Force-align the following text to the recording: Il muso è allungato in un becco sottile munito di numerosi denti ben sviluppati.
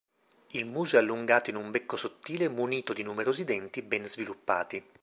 Il 0.53 0.65
muso 0.65 0.95
è 0.95 0.99
allungato 0.99 1.51
in 1.51 1.55
un 1.57 1.69
becco 1.69 1.95
sottile 1.95 2.49
munito 2.49 2.91
di 2.91 3.03
numerosi 3.03 3.43
denti 3.43 3.83
ben 3.83 4.07
sviluppati. 4.07 4.83